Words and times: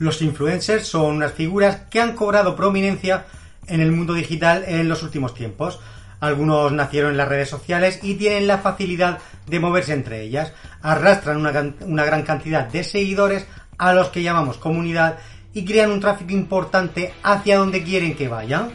Los 0.00 0.22
influencers 0.22 0.86
son 0.86 1.16
unas 1.16 1.34
figuras 1.34 1.82
que 1.90 2.00
han 2.00 2.14
cobrado 2.14 2.56
prominencia 2.56 3.26
en 3.66 3.82
el 3.82 3.92
mundo 3.92 4.14
digital 4.14 4.64
en 4.66 4.88
los 4.88 5.02
últimos 5.02 5.34
tiempos. 5.34 5.78
Algunos 6.20 6.72
nacieron 6.72 7.10
en 7.10 7.18
las 7.18 7.28
redes 7.28 7.50
sociales 7.50 8.00
y 8.02 8.14
tienen 8.14 8.46
la 8.46 8.56
facilidad 8.56 9.18
de 9.46 9.60
moverse 9.60 9.92
entre 9.92 10.22
ellas. 10.22 10.54
Arrastran 10.80 11.36
una, 11.36 11.74
una 11.82 12.06
gran 12.06 12.22
cantidad 12.22 12.64
de 12.66 12.82
seguidores 12.82 13.46
a 13.76 13.92
los 13.92 14.08
que 14.08 14.22
llamamos 14.22 14.56
comunidad 14.56 15.18
y 15.52 15.66
crean 15.66 15.90
un 15.90 16.00
tráfico 16.00 16.32
importante 16.32 17.12
hacia 17.22 17.58
donde 17.58 17.82
quieren 17.82 18.16
que 18.16 18.28
vayan. 18.28 18.72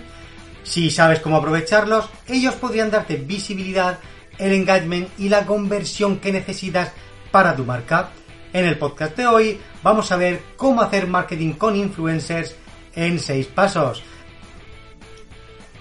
Si 0.61 0.91
sabes 0.91 1.21
cómo 1.21 1.37
aprovecharlos, 1.37 2.07
ellos 2.27 2.53
podrían 2.53 2.91
darte 2.91 3.15
visibilidad, 3.15 3.97
el 4.37 4.53
engagement 4.53 5.09
y 5.17 5.29
la 5.29 5.47
conversión 5.47 6.19
que 6.19 6.31
necesitas 6.31 6.91
para 7.31 7.55
tu 7.55 7.65
marca. 7.65 8.11
En 8.55 8.63
el 8.63 8.77
podcast 8.77 9.17
de 9.17 9.27
hoy 9.27 9.59
vamos 9.83 10.13
a 10.13 10.15
ver 10.15 10.41
cómo 10.55 10.81
hacer 10.81 11.07
marketing 11.07 11.55
con 11.55 11.75
influencers 11.75 12.55
en 12.95 13.19
6 13.19 13.47
pasos. 13.47 14.01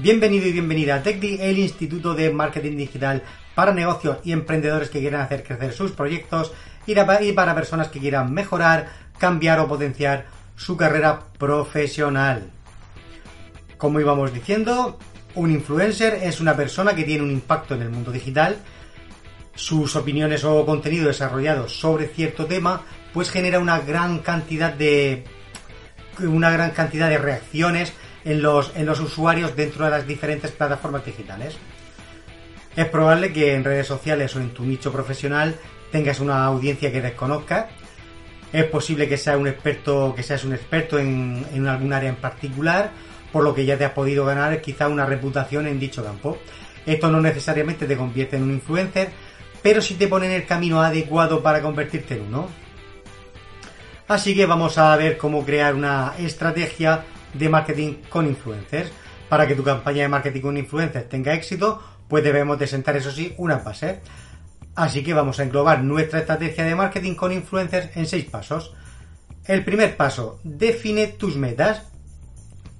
Bienvenido 0.00 0.48
y 0.48 0.52
bienvenida 0.52 0.96
a 0.96 1.02
TechDi, 1.04 1.38
el 1.40 1.56
Instituto 1.60 2.14
de 2.14 2.32
Marketing 2.32 2.76
Digital 2.76 3.22
para 3.54 3.72
negocios 3.72 4.18
y 4.24 4.32
emprendedores 4.32 4.90
que 4.90 4.98
quieran 4.98 5.20
hacer 5.20 5.44
crecer 5.44 5.72
sus 5.72 5.92
proyectos 5.92 6.52
y 6.84 6.94
ra- 6.94 7.22
y 7.22 7.30
para 7.30 7.54
personas 7.54 7.86
que 7.90 8.00
quieran 8.00 8.34
mejorar, 8.34 8.88
cambiar 9.18 9.60
o 9.60 9.68
potenciar 9.68 10.27
su 10.56 10.77
carrera 10.77 11.20
profesional. 11.38 12.50
Como 13.78 14.00
íbamos 14.00 14.34
diciendo, 14.34 14.98
un 15.36 15.52
influencer 15.52 16.14
es 16.24 16.40
una 16.40 16.56
persona 16.56 16.92
que 16.96 17.04
tiene 17.04 17.22
un 17.22 17.30
impacto 17.30 17.77
en 17.77 17.82
el 17.82 17.90
mundo 17.90 18.10
digital. 18.10 18.56
Sus 19.55 19.94
opiniones 19.97 20.44
o 20.44 20.66
contenido 20.66 21.06
desarrollado 21.06 21.69
sobre 21.69 22.08
cierto 22.08 22.47
tema, 22.47 22.83
pues 23.12 23.30
genera 23.30 23.61
una 23.61 23.78
gran 23.80 24.19
cantidad 24.19 24.72
de 24.72 25.24
una 26.20 26.50
gran 26.50 26.70
cantidad 26.70 27.08
de 27.08 27.19
reacciones 27.19 27.92
en 28.24 28.42
los, 28.42 28.72
en 28.77 28.86
los 28.86 29.00
usuarios 29.00 29.56
dentro 29.56 29.84
de 29.84 29.91
las 29.91 30.06
diferentes 30.06 30.50
plataformas 30.50 31.05
digitales. 31.05 31.56
Es 32.77 32.86
probable 32.86 33.33
que 33.33 33.55
en 33.55 33.64
redes 33.64 33.86
sociales 33.86 34.34
o 34.34 34.41
en 34.41 34.50
tu 34.50 34.64
nicho 34.64 34.92
profesional 34.92 35.56
tengas 35.92 36.20
una 36.20 36.44
audiencia 36.44 36.91
que 36.91 37.00
desconozcas. 37.00 37.66
Es 38.52 38.64
posible 38.64 39.08
que 39.08 39.16
seas 39.16 39.36
un 39.36 39.48
experto, 39.48 40.12
que 40.14 40.22
seas 40.22 40.44
un 40.44 40.55
experto 40.55 40.98
en, 40.98 41.44
en 41.52 41.66
algún 41.66 41.92
área 41.92 42.08
en 42.08 42.16
particular, 42.16 42.91
por 43.33 43.44
lo 43.44 43.55
que 43.55 43.64
ya 43.64 43.77
te 43.77 43.84
has 43.84 43.92
podido 43.92 44.24
ganar 44.24 44.61
quizá 44.61 44.89
una 44.89 45.06
reputación 45.06 45.66
en 45.66 45.78
dicho 45.78 46.05
campo. 46.05 46.39
Esto 46.86 47.11
no 47.11 47.20
necesariamente 47.20 47.86
te 47.86 47.96
convierte 47.96 48.36
en 48.36 48.42
un 48.44 48.52
influencer, 48.52 49.11
pero 49.64 49.80
sí 49.80 49.94
te 49.94 50.08
pone 50.08 50.26
en 50.26 50.32
el 50.32 50.44
camino 50.44 50.82
adecuado 50.82 51.42
para 51.42 51.62
convertirte 51.62 52.16
en 52.16 52.26
uno. 52.26 52.48
Así 54.06 54.34
que 54.34 54.44
vamos 54.44 54.76
a 54.76 54.94
ver 54.94 55.16
cómo 55.16 55.42
crear 55.42 55.74
una 55.74 56.12
estrategia 56.18 57.02
de 57.32 57.48
marketing 57.48 57.94
con 58.10 58.26
influencers. 58.26 58.92
Para 59.26 59.48
que 59.48 59.54
tu 59.54 59.64
campaña 59.64 60.02
de 60.02 60.08
marketing 60.08 60.42
con 60.42 60.58
influencers 60.58 61.08
tenga 61.08 61.32
éxito, 61.32 61.82
pues 62.08 62.22
debemos 62.22 62.58
de 62.58 62.66
sentar, 62.66 62.94
eso 62.98 63.11
sí, 63.11 63.34
una 63.39 63.56
base. 63.56 64.02
Así 64.74 65.02
que 65.02 65.14
vamos 65.14 65.40
a 65.40 65.44
englobar 65.44 65.83
nuestra 65.83 66.18
estrategia 66.18 66.64
de 66.64 66.74
marketing 66.74 67.14
con 67.14 67.33
influencers 67.33 67.96
en 67.96 68.05
seis 68.05 68.27
pasos. 68.27 68.74
El 69.46 69.64
primer 69.64 69.96
paso, 69.96 70.40
define 70.44 71.06
tus 71.06 71.36
metas. 71.36 71.84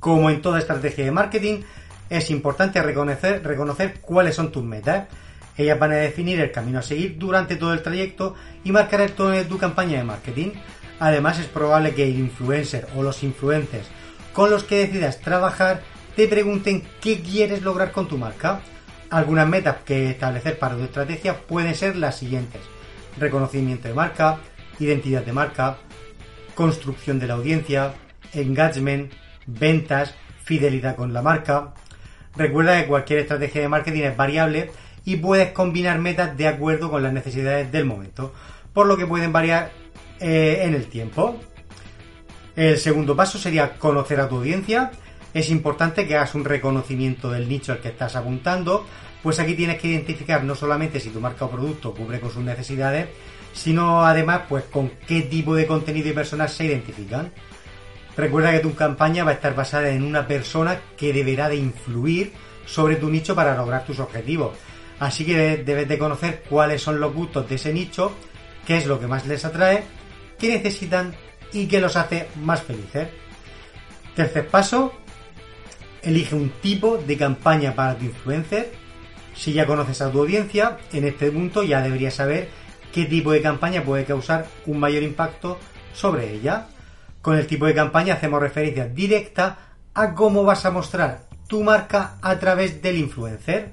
Como 0.00 0.28
en 0.28 0.42
toda 0.42 0.59
estrategia 0.59 1.06
de 1.06 1.12
marketing, 1.12 1.62
es 2.10 2.30
importante 2.30 2.82
reconocer 2.82 4.00
cuáles 4.03 4.34
son 4.34 4.53
tus 4.53 4.62
metas. 4.62 5.09
Ellas 5.56 5.78
van 5.78 5.92
a 5.92 5.97
definir 5.97 6.41
el 6.41 6.50
camino 6.50 6.81
a 6.81 6.82
seguir 6.82 7.16
durante 7.19 7.56
todo 7.56 7.72
el 7.72 7.82
trayecto 7.82 8.34
y 8.65 8.72
marcar 8.72 9.00
el 9.00 9.12
tono 9.12 9.31
de 9.31 9.44
tu 9.44 9.59
campaña 9.59 9.98
de 9.98 10.04
marketing. 10.04 10.50
Además, 10.98 11.38
es 11.38 11.47
probable 11.47 11.94
que 11.94 12.04
el 12.04 12.19
influencer 12.19 12.87
o 12.97 13.03
los 13.03 13.22
influencers 13.22 13.87
con 14.32 14.50
los 14.50 14.65
que 14.65 14.78
decidas 14.78 15.20
trabajar 15.20 15.82
te 16.16 16.28
pregunten 16.28 16.82
qué 17.00 17.20
quieres 17.20 17.62
lograr 17.62 17.92
con 17.92 18.09
tu 18.09 18.19
marca. 18.19 18.60
Algunas 19.10 19.48
metas 19.48 19.76
que 19.84 20.10
establecer 20.10 20.59
para 20.59 20.76
tu 20.76 20.82
estrategia 20.82 21.38
pueden 21.41 21.75
ser 21.75 21.97
las 21.97 22.19
siguientes. 22.19 22.60
Reconocimiento 23.19 23.86
de 23.86 23.94
marca, 23.94 24.38
identidad 24.81 25.25
de 25.25 25.32
marca, 25.32 25.76
construcción 26.54 27.21
de 27.21 27.28
la 27.28 27.34
audiencia, 27.34 27.94
engagement, 28.32 29.12
ventas, 29.47 30.15
fidelidad 30.42 30.97
con 30.97 31.12
la 31.12 31.22
marca. 31.22 31.75
Recuerda 32.36 32.81
que 32.81 32.88
cualquier 32.88 33.21
estrategia 33.21 33.62
de 33.62 33.69
marketing 33.69 34.03
es 34.03 34.16
variable 34.16 34.72
y 35.04 35.16
puedes 35.16 35.53
combinar 35.53 35.98
metas 35.98 36.37
de 36.37 36.48
acuerdo 36.48 36.91
con 36.91 37.03
las 37.03 37.12
necesidades 37.12 37.70
del 37.70 37.84
momento, 37.84 38.32
por 38.72 38.87
lo 38.87 38.97
que 38.97 39.06
pueden 39.06 39.32
variar 39.32 39.70
eh, 40.20 40.60
en 40.62 40.75
el 40.75 40.87
tiempo. 40.87 41.38
El 42.56 42.78
segundo 42.78 43.16
paso 43.16 43.38
sería 43.38 43.75
conocer 43.78 44.20
a 44.20 44.28
tu 44.28 44.37
audiencia. 44.37 44.92
Es 45.34 45.50
importante 45.50 46.06
que 46.06 46.16
hagas 46.16 46.34
un 46.34 46.44
reconocimiento 46.44 47.31
del 47.31 47.48
nicho 47.48 47.72
al 47.72 47.81
que 47.81 47.88
estás 47.88 48.15
apuntando, 48.15 48.87
pues 49.22 49.41
aquí 49.41 49.54
tienes 49.54 49.81
que 49.81 49.88
identificar 49.88 50.44
no 50.44 50.54
solamente 50.54 51.00
si 51.00 51.10
tu 51.10 51.21
marca 51.21 51.47
o 51.47 51.50
producto 51.50 51.92
cubre 51.94 52.21
con 52.21 52.31
sus 52.31 52.44
necesidades, 52.44 53.09
sino 53.53 54.04
además 54.04 54.42
pues 54.48 54.65
con 54.65 54.91
qué 55.06 55.22
tipo 55.22 55.54
de 55.54 55.66
contenido 55.66 56.09
y 56.09 56.12
personas 56.12 56.53
se 56.53 56.66
identifican. 56.66 57.32
Recuerda 58.16 58.53
que 58.53 58.60
tu 58.60 58.75
campaña 58.75 59.25
va 59.25 59.32
a 59.32 59.34
estar 59.34 59.56
basada 59.56 59.88
en 59.88 60.04
una 60.04 60.28
persona 60.28 60.78
que 60.97 61.12
deberá 61.12 61.48
de 61.48 61.56
influir 61.56 62.32
sobre 62.65 62.97
tu 62.97 63.10
nicho 63.10 63.34
para 63.34 63.56
lograr 63.56 63.84
tus 63.84 63.98
objetivos. 63.98 64.56
Así 65.00 65.25
que 65.25 65.59
debes 65.59 65.88
de 65.88 65.99
conocer 65.99 66.44
cuáles 66.49 66.82
son 66.82 67.00
los 67.00 67.12
gustos 67.12 67.49
de 67.49 67.56
ese 67.56 67.72
nicho, 67.72 68.12
qué 68.66 68.77
es 68.77 68.87
lo 68.87 69.00
que 69.00 69.06
más 69.06 69.27
les 69.27 69.44
atrae, 69.44 69.84
qué 70.38 70.49
necesitan 70.49 71.15
y 71.53 71.66
qué 71.66 71.81
los 71.81 71.97
hace 71.97 72.28
más 72.43 72.62
felices. 72.62 73.09
Tercer 74.15 74.47
paso, 74.49 74.93
elige 76.03 76.34
un 76.34 76.50
tipo 76.50 76.99
de 76.99 77.16
campaña 77.16 77.75
para 77.75 77.97
tu 77.97 78.04
influencer. 78.04 78.72
Si 79.34 79.53
ya 79.53 79.66
conoces 79.66 80.00
a 80.00 80.10
tu 80.10 80.21
audiencia, 80.21 80.78
en 80.93 81.04
este 81.04 81.31
punto 81.31 81.65
ya 81.65 81.81
deberías 81.81 82.15
saber 82.15 82.49
qué 82.93 83.06
tipo 83.06 83.33
de 83.33 83.43
campaña 83.43 83.83
puede 83.83 84.04
causar 84.04 84.47
un 84.66 84.78
mayor 84.78 85.03
impacto 85.03 85.59
sobre 85.93 86.33
ella. 86.33 86.69
Con 87.21 87.37
el 87.37 87.47
tipo 87.47 87.66
de 87.66 87.75
campaña 87.75 88.15
hacemos 88.15 88.41
referencia 88.41 88.87
directa 88.87 89.59
a 89.94 90.15
cómo 90.15 90.44
vas 90.44 90.65
a 90.66 90.71
mostrar 90.71 91.22
tu 91.49 91.62
marca 91.62 92.16
a 92.22 92.38
través 92.38 92.81
del 92.83 92.99
influencer. 92.99 93.72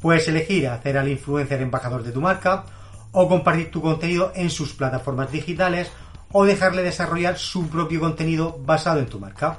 Puedes 0.00 0.28
elegir 0.28 0.68
hacer 0.68 0.98
al 0.98 1.08
influencer 1.08 1.60
embajador 1.62 2.02
de 2.02 2.12
tu 2.12 2.20
marca 2.20 2.64
o 3.12 3.28
compartir 3.28 3.70
tu 3.70 3.80
contenido 3.80 4.32
en 4.34 4.50
sus 4.50 4.74
plataformas 4.74 5.32
digitales 5.32 5.90
o 6.32 6.44
dejarle 6.44 6.82
desarrollar 6.82 7.38
su 7.38 7.68
propio 7.68 8.00
contenido 8.00 8.58
basado 8.64 9.00
en 9.00 9.06
tu 9.06 9.18
marca. 9.18 9.58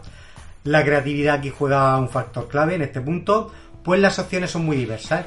La 0.64 0.84
creatividad 0.84 1.36
aquí 1.36 1.50
juega 1.50 1.98
un 1.98 2.10
factor 2.10 2.48
clave 2.48 2.76
en 2.76 2.82
este 2.82 3.02
punto, 3.02 3.52
pues 3.84 4.00
las 4.00 4.20
opciones 4.20 4.52
son 4.52 4.66
muy 4.66 4.78
diversas. 4.78 5.26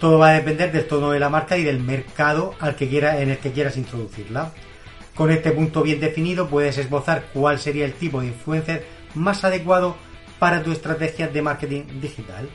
Todo 0.00 0.18
va 0.18 0.28
a 0.28 0.34
depender 0.34 0.70
del 0.70 0.86
tono 0.86 1.10
de 1.10 1.18
la 1.18 1.28
marca 1.28 1.56
y 1.56 1.64
del 1.64 1.80
mercado 1.80 2.54
al 2.60 2.76
que 2.76 2.88
quiera, 2.88 3.20
en 3.20 3.30
el 3.30 3.38
que 3.38 3.52
quieras 3.52 3.76
introducirla. 3.76 4.52
Con 5.14 5.32
este 5.32 5.50
punto 5.50 5.82
bien 5.82 5.98
definido 5.98 6.48
puedes 6.48 6.78
esbozar 6.78 7.24
cuál 7.34 7.58
sería 7.58 7.84
el 7.84 7.94
tipo 7.94 8.20
de 8.20 8.28
influencer 8.28 8.86
más 9.14 9.42
adecuado 9.42 9.96
para 10.38 10.62
tu 10.62 10.70
estrategia 10.70 11.26
de 11.26 11.42
marketing 11.42 11.82
digital. 12.00 12.48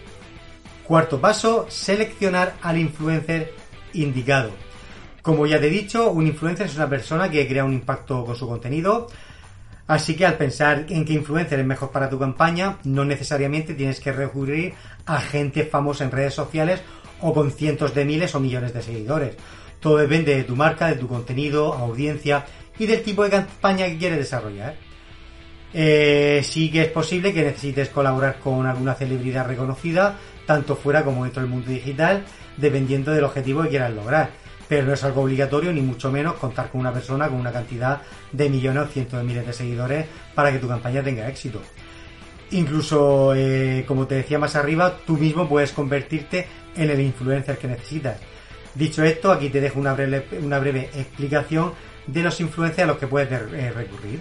Cuarto 0.86 1.22
paso, 1.22 1.66
seleccionar 1.70 2.56
al 2.62 2.78
influencer 2.78 3.54
indicado. 3.94 4.52
Como 5.22 5.48
ya 5.48 5.60
te 5.60 5.68
he 5.68 5.70
dicho, 5.70 6.12
un 6.12 6.28
influencer 6.28 6.66
es 6.66 6.76
una 6.76 6.90
persona 6.90 7.32
que 7.32 7.48
crea 7.48 7.64
un 7.64 7.72
impacto 7.72 8.26
con 8.26 8.36
su 8.36 8.46
contenido, 8.46 9.08
así 9.88 10.16
que 10.16 10.26
al 10.26 10.36
pensar 10.36 10.86
en 10.90 11.06
qué 11.06 11.14
influencer 11.14 11.60
es 11.60 11.66
mejor 11.66 11.92
para 11.92 12.10
tu 12.10 12.20
campaña, 12.20 12.80
no 12.84 13.06
necesariamente 13.06 13.74
tienes 13.74 14.02
que 14.02 14.12
recurrir 14.12 14.74
a 15.06 15.22
gente 15.22 15.64
famosa 15.64 16.04
en 16.04 16.12
redes 16.12 16.34
sociales 16.34 16.82
o 17.22 17.34
con 17.34 17.52
cientos 17.52 17.96
de 17.96 18.04
miles 18.04 18.36
o 18.36 18.42
millones 18.42 18.74
de 18.74 18.82
seguidores. 18.82 19.38
Todo 19.80 19.98
depende 19.98 20.36
de 20.36 20.44
tu 20.44 20.58
marca, 20.58 20.88
de 20.88 20.96
tu 20.96 21.08
contenido, 21.08 21.72
audiencia 21.72 22.46
y 22.78 22.86
del 22.86 23.02
tipo 23.02 23.24
de 23.24 23.30
campaña 23.30 23.86
que 23.86 23.98
quieres 23.98 24.18
desarrollar. 24.18 24.76
Eh, 25.74 26.42
sí 26.44 26.70
que 26.70 26.84
es 26.84 26.90
posible 26.90 27.34
que 27.34 27.44
necesites 27.44 27.90
colaborar 27.90 28.40
con 28.40 28.66
alguna 28.66 28.94
celebridad 28.94 29.48
reconocida, 29.48 30.18
tanto 30.46 30.76
fuera 30.76 31.04
como 31.04 31.24
dentro 31.24 31.42
del 31.42 31.52
mundo 31.52 31.70
digital, 31.70 32.24
dependiendo 32.58 33.12
del 33.12 33.24
objetivo 33.24 33.64
que 33.64 33.70
quieras 33.70 33.94
lograr. 33.94 34.30
Pero 34.68 34.88
no 34.88 34.94
es 34.94 35.04
algo 35.04 35.22
obligatorio, 35.22 35.74
ni 35.74 35.82
mucho 35.82 36.12
menos 36.12 36.36
contar 36.36 36.70
con 36.70 36.82
una 36.82 36.94
persona 36.94 37.28
con 37.28 37.40
una 37.40 37.52
cantidad 37.52 38.02
de 38.32 38.50
millones 38.50 38.84
o 38.84 38.88
cientos 38.88 39.20
de 39.20 39.26
miles 39.26 39.46
de 39.46 39.54
seguidores 39.54 40.06
para 40.34 40.52
que 40.52 40.60
tu 40.60 40.68
campaña 40.68 41.04
tenga 41.04 41.28
éxito. 41.28 41.62
Incluso, 42.52 43.34
eh, 43.36 43.84
como 43.88 44.08
te 44.08 44.16
decía 44.16 44.40
más 44.40 44.56
arriba, 44.56 44.98
tú 45.06 45.18
mismo 45.18 45.48
puedes 45.50 45.72
convertirte 45.72 46.48
en 46.76 46.90
el 46.90 47.00
influencer 47.00 47.58
que 47.58 47.68
necesitas. 47.68 48.18
Dicho 48.76 49.04
esto, 49.04 49.32
aquí 49.32 49.50
te 49.50 49.62
dejo 49.62 49.80
una 49.80 49.94
breve, 49.94 50.26
una 50.42 50.60
breve 50.60 50.90
explicación 50.96 51.74
de 52.08 52.24
los 52.24 52.40
influencers 52.42 52.84
a 52.84 52.88
los 52.88 52.98
que 52.98 53.08
puedes 53.08 53.32
eh, 53.32 53.72
recurrir. 53.72 54.20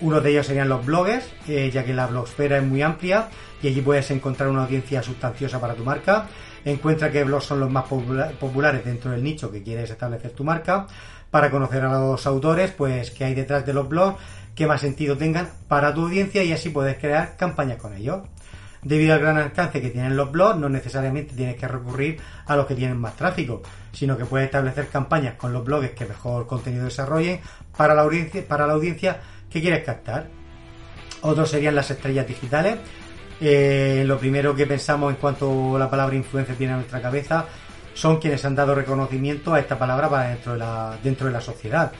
Uno 0.00 0.20
de 0.20 0.30
ellos 0.30 0.46
serían 0.46 0.68
los 0.68 0.86
bloggers, 0.86 1.28
eh, 1.48 1.70
ya 1.72 1.84
que 1.84 1.92
la 1.92 2.06
blogspera 2.06 2.58
es 2.58 2.62
muy 2.62 2.82
amplia 2.82 3.28
y 3.62 3.68
allí 3.68 3.80
puedes 3.80 4.10
encontrar 4.12 4.48
una 4.48 4.62
audiencia 4.62 5.02
sustanciosa 5.02 5.60
para 5.60 5.74
tu 5.74 5.84
marca. 5.84 6.26
Encuentra 6.64 7.10
qué 7.10 7.24
blogs 7.24 7.46
son 7.46 7.60
los 7.60 7.70
más 7.70 7.84
populares 7.86 8.84
dentro 8.84 9.10
del 9.10 9.22
nicho 9.22 9.50
que 9.50 9.62
quieres 9.62 9.90
establecer 9.90 10.30
tu 10.32 10.44
marca 10.44 10.86
para 11.30 11.50
conocer 11.50 11.84
a 11.84 11.92
los 11.98 12.26
autores, 12.26 12.70
pues 12.70 13.10
qué 13.10 13.24
hay 13.24 13.34
detrás 13.34 13.66
de 13.66 13.72
los 13.72 13.88
blogs, 13.88 14.20
qué 14.54 14.66
más 14.66 14.80
sentido 14.80 15.16
tengan 15.16 15.48
para 15.66 15.92
tu 15.92 16.02
audiencia 16.02 16.42
y 16.44 16.52
así 16.52 16.70
puedes 16.70 16.98
crear 16.98 17.36
campañas 17.36 17.78
con 17.78 17.94
ellos. 17.94 18.22
Debido 18.82 19.14
al 19.14 19.20
gran 19.20 19.36
alcance 19.36 19.80
que 19.80 19.90
tienen 19.90 20.16
los 20.16 20.30
blogs, 20.30 20.58
no 20.58 20.68
necesariamente 20.68 21.34
tienes 21.34 21.56
que 21.56 21.66
recurrir 21.66 22.20
a 22.46 22.54
los 22.54 22.66
que 22.66 22.76
tienen 22.76 22.96
más 22.96 23.16
tráfico, 23.16 23.60
sino 23.92 24.16
que 24.16 24.24
puedes 24.24 24.46
establecer 24.46 24.86
campañas 24.88 25.34
con 25.34 25.52
los 25.52 25.64
blogs 25.64 25.90
que 25.90 26.06
mejor 26.06 26.46
contenido 26.46 26.84
desarrollen 26.84 27.40
para 27.76 27.94
la 27.94 28.02
audiencia, 28.02 28.46
para 28.46 28.66
la 28.68 28.74
audiencia 28.74 29.20
que 29.50 29.60
quieres 29.60 29.84
captar. 29.84 30.26
Otros 31.22 31.50
serían 31.50 31.74
las 31.74 31.90
estrellas 31.90 32.26
digitales. 32.26 32.78
Eh, 33.40 34.04
lo 34.06 34.18
primero 34.18 34.54
que 34.54 34.66
pensamos 34.66 35.10
en 35.10 35.16
cuanto 35.16 35.78
la 35.78 35.88
palabra 35.88 36.16
influencer 36.16 36.56
viene 36.56 36.74
a 36.74 36.76
nuestra 36.76 37.00
cabeza 37.00 37.46
son 37.94 38.18
quienes 38.18 38.44
han 38.44 38.54
dado 38.54 38.74
reconocimiento 38.74 39.54
a 39.54 39.60
esta 39.60 39.78
palabra 39.78 40.08
para 40.08 40.28
dentro 40.28 40.52
de 40.52 40.58
la, 40.58 40.96
dentro 41.02 41.26
de 41.26 41.32
la 41.32 41.40
sociedad, 41.40 41.90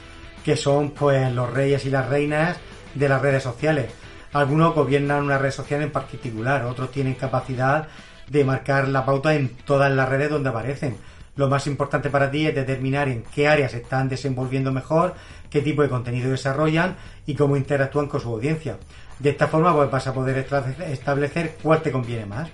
que 0.44 0.56
son 0.56 0.92
pues 0.92 1.32
los 1.32 1.52
reyes 1.52 1.84
y 1.86 1.90
las 1.90 2.08
reinas 2.08 2.56
de 2.94 3.08
las 3.08 3.20
redes 3.20 3.42
sociales. 3.42 3.90
Algunos 4.32 4.74
gobiernan 4.74 5.24
una 5.24 5.38
red 5.38 5.50
social 5.50 5.82
en 5.82 5.90
particular, 5.90 6.64
otros 6.64 6.92
tienen 6.92 7.14
capacidad 7.14 7.88
de 8.28 8.44
marcar 8.44 8.88
la 8.88 9.04
pauta 9.04 9.34
en 9.34 9.48
todas 9.48 9.90
las 9.90 10.08
redes 10.08 10.30
donde 10.30 10.50
aparecen. 10.50 10.96
Lo 11.38 11.48
más 11.48 11.68
importante 11.68 12.10
para 12.10 12.32
ti 12.32 12.48
es 12.48 12.54
determinar 12.56 13.06
en 13.06 13.22
qué 13.22 13.46
áreas 13.46 13.72
están 13.72 14.08
desenvolviendo 14.08 14.72
mejor, 14.72 15.14
qué 15.48 15.62
tipo 15.62 15.82
de 15.82 15.88
contenido 15.88 16.32
desarrollan 16.32 16.96
y 17.26 17.36
cómo 17.36 17.56
interactúan 17.56 18.08
con 18.08 18.20
su 18.20 18.28
audiencia. 18.28 18.76
De 19.20 19.30
esta 19.30 19.46
forma 19.46 19.72
pues, 19.72 19.88
vas 19.88 20.08
a 20.08 20.12
poder 20.12 20.44
establecer 20.80 21.56
cuál 21.62 21.80
te 21.80 21.92
conviene 21.92 22.26
más. 22.26 22.48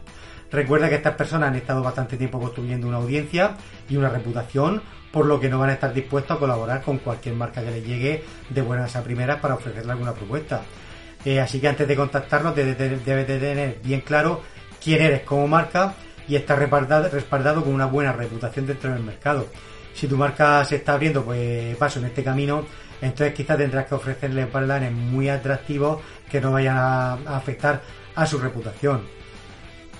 Recuerda 0.52 0.90
que 0.90 0.96
estas 0.96 1.14
personas 1.14 1.48
han 1.48 1.56
estado 1.56 1.82
bastante 1.82 2.18
tiempo 2.18 2.38
construyendo 2.38 2.86
una 2.86 2.98
audiencia 2.98 3.56
y 3.88 3.96
una 3.96 4.10
reputación, 4.10 4.82
por 5.10 5.24
lo 5.24 5.40
que 5.40 5.48
no 5.48 5.58
van 5.58 5.70
a 5.70 5.72
estar 5.72 5.94
dispuestos 5.94 6.36
a 6.36 6.40
colaborar 6.40 6.82
con 6.82 6.98
cualquier 6.98 7.36
marca 7.36 7.64
que 7.64 7.70
les 7.70 7.86
llegue 7.86 8.22
de 8.50 8.60
buenas 8.60 8.94
a 8.96 9.02
primeras 9.02 9.40
para 9.40 9.54
ofrecerle 9.54 9.92
alguna 9.92 10.12
propuesta. 10.12 10.60
Eh, 11.24 11.40
así 11.40 11.58
que 11.58 11.68
antes 11.68 11.88
de 11.88 11.96
contactarlos 11.96 12.54
debes 12.54 12.76
de, 12.76 13.24
tener 13.24 13.78
bien 13.82 14.02
claro 14.02 14.42
quién 14.78 15.00
eres 15.00 15.22
como 15.22 15.48
marca 15.48 15.94
y 16.28 16.36
estar 16.36 16.58
respaldado, 16.58 17.64
con 17.64 17.74
una 17.74 17.86
buena 17.86 18.12
reputación 18.12 18.66
dentro 18.66 18.92
del 18.92 19.02
mercado. 19.02 19.46
Si 19.94 20.06
tu 20.06 20.16
marca 20.16 20.64
se 20.64 20.76
está 20.76 20.94
abriendo 20.94 21.24
pues 21.24 21.76
paso 21.76 21.98
en 22.00 22.06
este 22.06 22.24
camino, 22.24 22.64
entonces 23.00 23.34
quizás 23.34 23.58
tendrás 23.58 23.86
que 23.86 23.94
ofrecerle 23.94 24.46
planes 24.46 24.92
muy 24.92 25.28
atractivos 25.28 26.00
que 26.30 26.40
no 26.40 26.52
vayan 26.52 26.76
a 26.76 27.12
afectar 27.36 27.82
a 28.14 28.26
su 28.26 28.38
reputación. 28.38 29.02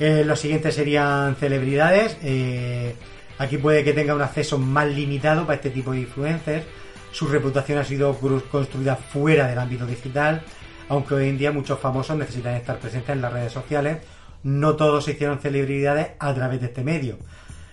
Eh, 0.00 0.25
los 0.25 0.41
siguientes 0.41 0.75
serían 0.75 1.37
celebridades. 1.37 2.17
Eh, 2.23 2.94
aquí 3.38 3.59
puede 3.59 3.85
que 3.85 3.93
tenga 3.93 4.15
un 4.15 4.23
acceso 4.23 4.59
más 4.59 4.88
limitado 4.88 5.47
para 5.47 5.56
este 5.56 5.71
tipo 5.71 5.93
de 5.93 6.00
influencers. 6.00 6.65
Su 7.12 7.29
reputación 7.29 7.79
ha 7.79 7.85
sido 7.85 8.19
construida 8.50 8.97
fuera 8.97 9.47
del 9.47 9.59
ámbito 9.59 9.87
digital, 9.87 10.43
aunque 10.88 11.15
hoy 11.15 11.29
en 11.29 11.38
día 11.38 11.53
muchos 11.53 11.79
famosos 11.79 12.17
necesitan 12.17 12.55
estar 12.55 12.79
presentes 12.79 13.11
en 13.11 13.23
las 13.23 13.32
redes 13.32 13.53
sociales. 13.53 13.99
No 14.44 14.76
todos 14.76 15.05
se 15.05 15.12
hicieron 15.12 15.41
celebridades 15.41 16.11
a 16.19 16.32
través 16.35 16.61
de 16.61 16.67
este 16.67 16.85
medio. 16.85 17.19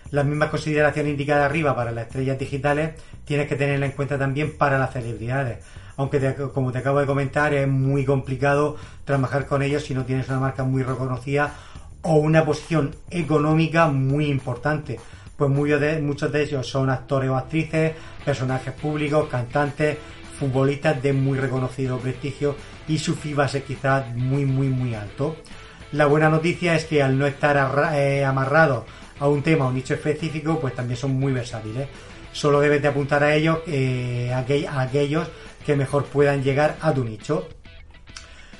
Las 0.09 0.25
mismas 0.25 0.49
consideraciones 0.49 1.11
indicadas 1.11 1.45
arriba 1.45 1.75
para 1.75 1.91
las 1.91 2.07
estrellas 2.07 2.39
digitales 2.39 2.91
tienes 3.23 3.47
que 3.47 3.55
tenerla 3.55 3.85
en 3.85 3.91
cuenta 3.91 4.17
también 4.17 4.57
para 4.57 4.77
las 4.77 4.91
celebridades. 4.91 5.59
Aunque 5.97 6.33
como 6.53 6.71
te 6.71 6.79
acabo 6.79 6.99
de 6.99 7.05
comentar 7.05 7.53
es 7.53 7.67
muy 7.67 8.05
complicado 8.05 8.77
trabajar 9.05 9.45
con 9.47 9.61
ellos 9.61 9.83
si 9.83 9.93
no 9.93 10.05
tienes 10.05 10.27
una 10.29 10.39
marca 10.39 10.63
muy 10.63 10.83
reconocida 10.83 11.53
o 12.01 12.15
una 12.15 12.45
posición 12.45 12.95
económica 13.09 13.87
muy 13.87 14.25
importante. 14.25 14.99
Pues 15.37 15.49
muchos 15.49 16.31
de, 16.31 16.43
ellos 16.43 16.67
son 16.67 16.89
actores 16.89 17.29
o 17.29 17.35
actrices, 17.35 17.93
personajes 18.23 18.73
públicos, 18.73 19.27
cantantes, 19.29 19.97
futbolistas 20.39 21.01
de 21.01 21.13
muy 21.13 21.37
reconocido 21.37 21.97
prestigio 21.97 22.55
y 22.87 22.97
su 22.97 23.15
fee 23.15 23.33
va 23.33 23.45
a 23.45 23.47
ser 23.47 23.63
quizás 23.63 24.15
muy 24.15 24.45
muy 24.45 24.69
muy 24.69 24.95
alto. 24.95 25.35
La 25.91 26.05
buena 26.05 26.29
noticia 26.29 26.75
es 26.75 26.85
que 26.85 27.03
al 27.03 27.17
no 27.17 27.27
estar 27.27 27.57
eh, 27.93 28.23
amarrado 28.23 28.85
a 29.19 29.27
un 29.27 29.43
tema 29.43 29.65
o 29.65 29.69
un 29.69 29.75
nicho 29.75 29.93
específico, 29.93 30.59
pues 30.59 30.73
también 30.73 30.97
son 30.97 31.11
muy 31.19 31.33
versátiles. 31.33 31.87
Solo 32.31 32.61
debes 32.61 32.81
de 32.81 32.87
apuntar 32.87 33.23
a 33.23 33.35
ellos, 33.35 33.59
eh, 33.67 34.31
a 34.33 34.81
aquellos 34.81 35.27
que 35.65 35.75
mejor 35.75 36.05
puedan 36.05 36.43
llegar 36.43 36.77
a 36.81 36.93
tu 36.93 37.03
nicho. 37.03 37.47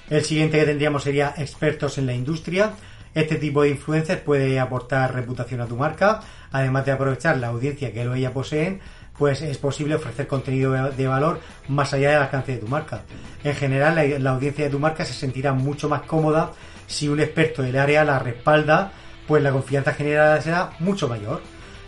El 0.09 0.23
siguiente 0.25 0.59
que 0.59 0.65
tendríamos 0.65 1.03
sería 1.03 1.33
expertos 1.37 1.97
en 1.97 2.05
la 2.05 2.13
industria. 2.13 2.73
Este 3.13 3.35
tipo 3.35 3.61
de 3.61 3.69
influencers 3.69 4.21
puede 4.21 4.59
aportar 4.59 5.13
reputación 5.13 5.61
a 5.61 5.67
tu 5.67 5.77
marca, 5.77 6.19
además 6.51 6.85
de 6.85 6.91
aprovechar 6.91 7.37
la 7.37 7.47
audiencia 7.47 7.93
que 7.93 8.03
lo 8.03 8.13
ella 8.13 8.33
poseen, 8.33 8.81
pues 9.17 9.41
es 9.41 9.57
posible 9.57 9.95
ofrecer 9.95 10.27
contenido 10.27 10.73
de 10.73 11.07
valor 11.07 11.39
más 11.67 11.93
allá 11.93 12.11
del 12.11 12.23
alcance 12.23 12.53
de 12.53 12.57
tu 12.57 12.67
marca. 12.67 13.03
En 13.43 13.55
general, 13.55 14.21
la, 14.21 14.31
audiencia 14.31 14.65
de 14.65 14.71
tu 14.71 14.79
marca 14.79 15.05
se 15.05 15.13
sentirá 15.13 15.53
mucho 15.53 15.87
más 15.87 16.01
cómoda 16.01 16.51
si 16.91 17.07
un 17.07 17.19
experto 17.19 17.63
del 17.63 17.77
área 17.77 18.03
la 18.03 18.19
respalda, 18.19 18.91
pues 19.27 19.41
la 19.41 19.51
confianza 19.51 19.93
generada 19.93 20.41
será 20.41 20.71
mucho 20.79 21.07
mayor. 21.07 21.41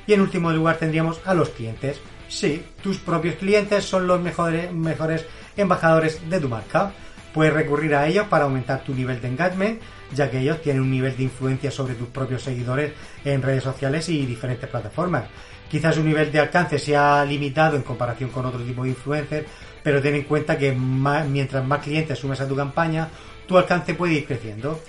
Y 0.07 0.13
en 0.13 0.21
último 0.21 0.51
lugar 0.51 0.77
tendríamos 0.77 1.21
a 1.25 1.33
los 1.33 1.49
clientes. 1.49 1.99
Sí, 2.27 2.65
tus 2.81 2.97
propios 2.97 3.35
clientes 3.35 3.83
son 3.85 4.07
los 4.07 4.21
mejores, 4.21 4.71
mejores 4.71 5.25
embajadores 5.55 6.27
de 6.29 6.39
tu 6.39 6.49
marca. 6.49 6.91
Puedes 7.33 7.53
recurrir 7.53 7.95
a 7.95 8.07
ellos 8.07 8.27
para 8.27 8.45
aumentar 8.45 8.83
tu 8.83 8.93
nivel 8.93 9.21
de 9.21 9.27
engagement, 9.27 9.81
ya 10.13 10.29
que 10.29 10.39
ellos 10.39 10.61
tienen 10.61 10.81
un 10.81 10.91
nivel 10.91 11.15
de 11.17 11.23
influencia 11.23 11.71
sobre 11.71 11.95
tus 11.95 12.07
propios 12.09 12.43
seguidores 12.43 12.93
en 13.25 13.41
redes 13.41 13.63
sociales 13.63 14.07
y 14.09 14.25
diferentes 14.25 14.69
plataformas. 14.69 15.25
Quizás 15.69 15.95
su 15.95 16.03
nivel 16.03 16.31
de 16.31 16.39
alcance 16.39 16.77
sea 16.77 17.25
limitado 17.25 17.75
en 17.75 17.81
comparación 17.81 18.29
con 18.29 18.45
otro 18.45 18.61
tipo 18.61 18.83
de 18.83 18.89
influencers, 18.89 19.47
pero 19.81 20.01
ten 20.01 20.15
en 20.15 20.23
cuenta 20.23 20.57
que 20.57 20.71
mientras 20.71 21.65
más 21.65 21.81
clientes 21.81 22.19
sumes 22.19 22.39
a 22.41 22.47
tu 22.47 22.55
campaña, 22.55 23.09
tu 23.53 23.59
alcance 23.59 23.93
puede 23.93 24.15
ir 24.15 24.25
creciendo. 24.25 24.79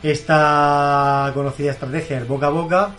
Esta 0.00 1.32
conocida 1.34 1.72
estrategia, 1.72 2.18
el 2.18 2.24
boca 2.24 2.46
a 2.46 2.50
boca, 2.50 2.96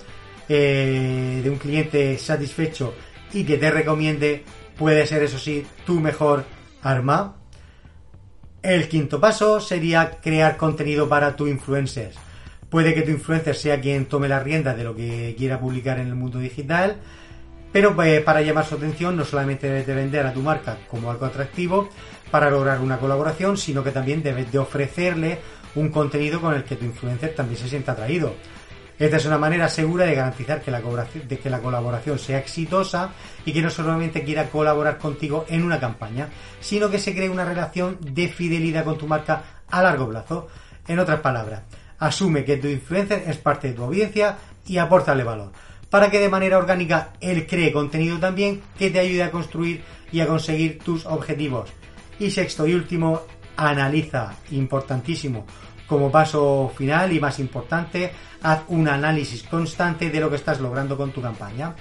eh, 0.49 1.39
de 1.41 1.49
un 1.49 1.57
cliente 1.57 2.17
satisfecho 2.17 2.93
y 3.31 3.45
que 3.45 3.57
te 3.57 3.71
recomiende, 3.71 4.43
puede 4.77 5.05
ser, 5.05 5.23
eso 5.23 5.39
sí, 5.39 5.65
tu 5.85 6.01
mejor 6.01 6.43
arma 6.83 7.35
el 8.63 8.89
quinto 8.89 9.21
paso 9.21 9.61
sería 9.61 10.19
crear 10.21 10.57
contenido 10.57 11.07
para 11.07 11.37
tu 11.37 11.47
influencer. 11.47 12.11
Puede 12.69 12.93
que 12.93 13.03
tu 13.03 13.11
influencer 13.11 13.55
sea 13.55 13.79
quien 13.79 14.07
tome 14.07 14.27
la 14.27 14.41
rienda 14.41 14.75
de 14.75 14.83
lo 14.83 14.93
que 14.93 15.35
quiera 15.37 15.57
publicar 15.57 15.99
en 15.99 16.07
el 16.07 16.15
mundo 16.15 16.39
digital, 16.39 16.97
pero 17.71 18.01
eh, 18.03 18.21
para 18.21 18.41
llamar 18.41 18.65
su 18.65 18.75
atención 18.75 19.15
no 19.15 19.25
solamente 19.25 19.67
debes 19.67 19.87
de 19.87 19.95
vender 19.95 20.25
a 20.25 20.33
tu 20.33 20.41
marca 20.41 20.77
como 20.87 21.11
algo 21.11 21.25
atractivo 21.25 21.89
para 22.31 22.49
lograr 22.49 22.79
una 22.79 22.97
colaboración, 22.97 23.57
sino 23.57 23.83
que 23.83 23.91
también 23.91 24.23
debes 24.23 24.51
de 24.51 24.59
ofrecerle 24.59 25.39
un 25.75 25.89
contenido 25.89 26.41
con 26.41 26.53
el 26.53 26.63
que 26.63 26.75
tu 26.75 26.85
influencer 26.85 27.35
también 27.35 27.59
se 27.59 27.69
sienta 27.69 27.91
atraído. 27.91 28.33
Esta 28.99 29.17
es 29.17 29.25
una 29.27 29.37
manera 29.37 29.69
segura 29.69 30.05
de 30.05 30.15
garantizar 30.15 30.61
que 30.61 30.71
la, 30.71 30.81
colaboración 30.81 32.17
sea 32.17 32.39
exitosa 32.39 33.11
y 33.45 33.53
que 33.53 33.61
no 33.61 33.69
solamente 33.69 34.23
quiera 34.23 34.49
colaborar 34.49 34.97
contigo 34.97 35.45
en 35.49 35.63
una 35.63 35.79
campaña, 35.79 36.29
sino 36.59 36.89
que 36.89 36.97
se 36.97 37.13
cree 37.13 37.29
una 37.29 37.45
relación 37.45 37.99
de 38.01 38.27
fidelidad 38.27 38.83
con 38.83 38.97
tu 38.97 39.05
marca 39.05 39.43
a 39.69 39.83
largo 39.83 40.09
plazo. 40.09 40.47
En 40.87 40.97
otras 40.97 41.19
palabras, 41.19 41.61
asume 41.99 42.43
que 42.43 42.57
tu 42.57 42.67
influencer 42.67 43.23
es 43.27 43.37
parte 43.37 43.67
de 43.67 43.73
tu 43.75 43.83
audiencia 43.83 44.37
y 44.65 44.79
apórtale 44.79 45.23
valor, 45.23 45.51
para 45.89 46.09
que 46.11 46.19
de 46.19 46.29
manera 46.29 46.57
orgánica 46.57 47.13
él 47.21 47.47
cree 47.47 47.71
contenido 47.71 48.19
también 48.19 48.61
que 48.77 48.89
te 48.89 48.99
ayude 48.99 49.23
a 49.23 49.31
construir 49.31 49.83
y 50.11 50.19
a 50.19 50.27
conseguir 50.27 50.79
tus 50.79 51.05
objetivos. 51.05 51.69
Y 52.19 52.31
sexto 52.31 52.67
y 52.67 52.73
último, 52.73 53.21
analiza, 53.55 54.35
importantísimo, 54.51 55.45
como 55.87 56.11
paso 56.11 56.71
final 56.75 57.13
y 57.13 57.19
más 57.19 57.39
importante, 57.39 58.11
haz 58.41 58.61
un 58.67 58.87
análisis 58.87 59.43
constante 59.43 60.09
de 60.09 60.19
lo 60.19 60.29
que 60.29 60.35
estás 60.35 60.59
logrando 60.59 60.97
con 60.97 61.11
tu 61.11 61.21
campaña. 61.21 61.75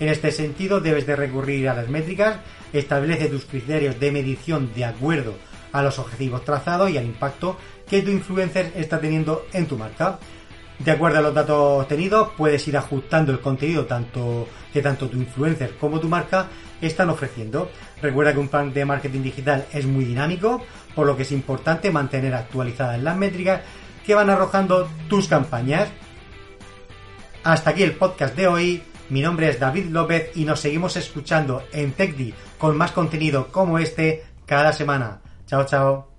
En 0.00 0.08
este 0.08 0.32
sentido, 0.32 0.80
debes 0.80 1.06
de 1.06 1.16
recurrir 1.16 1.68
a 1.68 1.74
las 1.74 1.88
métricas, 1.88 2.38
establece 2.72 3.28
tus 3.28 3.44
criterios 3.44 4.00
de 4.00 4.10
medición 4.10 4.72
de 4.74 4.84
acuerdo 4.84 5.34
a 5.72 5.82
los 5.82 5.98
objetivos 5.98 6.44
trazados 6.44 6.90
y 6.90 6.98
al 6.98 7.06
impacto 7.06 7.56
que 7.88 8.02
tu 8.02 8.10
influencer 8.10 8.72
está 8.76 9.00
teniendo 9.00 9.46
en 9.52 9.66
tu 9.66 9.78
marca. 9.78 10.18
De 10.84 10.90
acuerdo 10.90 11.18
a 11.18 11.22
los 11.22 11.34
datos 11.34 11.82
obtenidos, 11.82 12.30
puedes 12.36 12.66
ir 12.66 12.76
ajustando 12.76 13.30
el 13.30 13.40
contenido 13.40 13.86
tanto 13.86 14.48
que 14.72 14.82
tanto 14.82 15.08
tu 15.08 15.16
influencer 15.16 15.76
como 15.76 16.00
tu 16.00 16.08
marca 16.08 16.48
están 16.80 17.08
ofreciendo. 17.10 17.70
Recuerda 18.00 18.32
que 18.32 18.40
un 18.40 18.48
plan 18.48 18.72
de 18.72 18.84
marketing 18.84 19.22
digital 19.22 19.66
es 19.72 19.86
muy 19.86 20.04
dinámico, 20.04 20.60
por 20.94 21.06
lo 21.06 21.16
que 21.16 21.22
es 21.22 21.30
importante 21.30 21.92
mantener 21.92 22.34
actualizadas 22.34 23.00
las 23.00 23.16
métricas 23.16 23.60
que 24.04 24.14
van 24.14 24.30
arrojando 24.30 24.88
tus 25.08 25.28
campañas. 25.28 25.88
Hasta 27.44 27.70
aquí 27.70 27.84
el 27.84 27.92
podcast 27.92 28.34
de 28.34 28.48
hoy. 28.48 28.82
Mi 29.08 29.20
nombre 29.20 29.48
es 29.50 29.60
David 29.60 29.86
López 29.90 30.30
y 30.34 30.44
nos 30.44 30.60
seguimos 30.60 30.96
escuchando 30.96 31.64
en 31.72 31.92
TechDi 31.92 32.34
con 32.58 32.76
más 32.76 32.92
contenido 32.92 33.48
como 33.48 33.78
este 33.78 34.24
cada 34.46 34.72
semana. 34.72 35.20
Chao, 35.46 35.64
chao. 35.64 36.11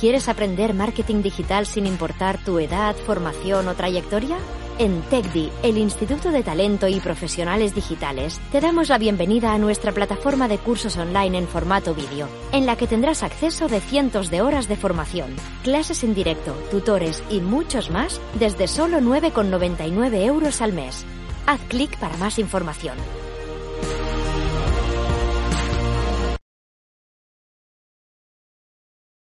¿Quieres 0.00 0.28
aprender 0.28 0.74
marketing 0.74 1.22
digital 1.22 1.66
sin 1.66 1.86
importar 1.86 2.42
tu 2.44 2.58
edad, 2.58 2.96
formación 2.96 3.68
o 3.68 3.74
trayectoria? 3.74 4.36
En 4.76 5.02
TechDi, 5.02 5.52
el 5.62 5.78
Instituto 5.78 6.32
de 6.32 6.42
Talento 6.42 6.88
y 6.88 6.98
Profesionales 6.98 7.76
Digitales, 7.76 8.40
te 8.50 8.60
damos 8.60 8.88
la 8.88 8.98
bienvenida 8.98 9.52
a 9.52 9.58
nuestra 9.58 9.92
plataforma 9.92 10.48
de 10.48 10.58
cursos 10.58 10.96
online 10.96 11.38
en 11.38 11.46
formato 11.46 11.94
vídeo, 11.94 12.28
en 12.50 12.66
la 12.66 12.76
que 12.76 12.88
tendrás 12.88 13.22
acceso 13.22 13.68
de 13.68 13.80
cientos 13.80 14.30
de 14.30 14.42
horas 14.42 14.66
de 14.66 14.76
formación, 14.76 15.36
clases 15.62 16.02
en 16.02 16.12
directo, 16.12 16.54
tutores 16.72 17.22
y 17.30 17.38
muchos 17.38 17.90
más 17.90 18.20
desde 18.40 18.66
solo 18.66 18.98
9,99 18.98 20.24
euros 20.24 20.60
al 20.60 20.72
mes. 20.72 21.06
Haz 21.46 21.60
clic 21.68 21.96
para 21.98 22.16
más 22.16 22.40
información. 22.40 22.96